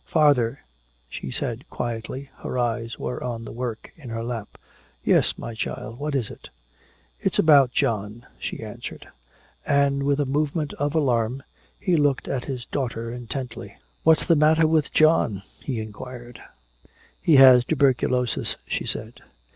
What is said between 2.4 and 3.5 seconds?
eyes were on